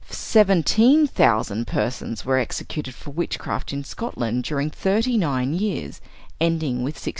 Seventeen 0.09 1.05
thousand 1.05 1.67
persons 1.67 2.25
were 2.25 2.39
executed 2.39 2.95
for 2.95 3.11
witchcraft 3.11 3.71
in 3.71 3.83
Scotland 3.83 4.43
during 4.45 4.71
thirty 4.71 5.15
nine 5.15 5.53
years, 5.53 6.01
ending 6.39 6.77
with 6.77 6.95
1603. 6.95 7.09